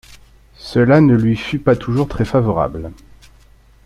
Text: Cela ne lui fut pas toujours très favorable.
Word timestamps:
Cela 0.57 0.99
ne 0.99 1.15
lui 1.15 1.35
fut 1.37 1.59
pas 1.59 1.75
toujours 1.75 2.07
très 2.07 2.25
favorable. 2.25 2.91